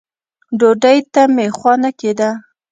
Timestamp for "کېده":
1.99-2.29